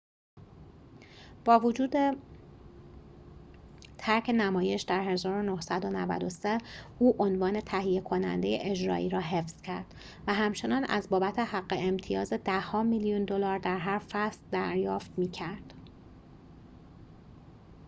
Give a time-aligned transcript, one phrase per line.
[1.45, 1.93] با وجود
[3.97, 6.57] ترک نمایش در ۱۹۹۳
[6.99, 9.95] او عنوان تهیه کننده اجرایی را حفظ کرد
[10.27, 15.73] و همچنان از بابت حق امتیاز ده‌ها میلیون دلار در هر فصل دریافت می‌کرد